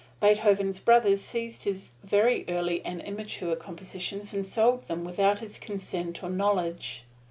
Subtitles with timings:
[0.19, 6.23] Beethoven's brothers seized his very early and immature compositions and sold them without his consent
[6.23, 7.03] or knowledge.